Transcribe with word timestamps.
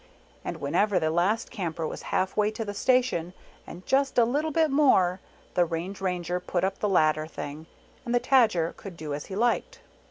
And 0.43 0.57
whenever 0.57 0.99
the 0.99 1.11
last 1.11 1.51
Camper 1.51 1.85
was 1.87 2.01
half 2.09 2.35
way 2.35 2.49
to 2.49 2.65
the 2.65 2.73
station, 2.73 3.33
and 3.67 3.85
just 3.85 4.17
a 4.17 4.25
little 4.25 4.49
bit 4.49 4.71
more, 4.71 5.19
the 5.53 5.63
Range 5.63 6.01
Ranger 6.01 6.39
put 6.39 6.63
up 6.63 6.79
the 6.79 6.89
ladder, 6.89 7.27
thing, 7.27 7.67
and 8.03 8.15
the 8.15 8.19
Tajer 8.19 8.75
could 8.75 8.97
do 8.97 9.13
as 9.13 9.27
he 9.27 9.35
liked. 9.35 9.79